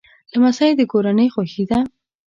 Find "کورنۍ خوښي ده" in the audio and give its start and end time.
0.91-1.79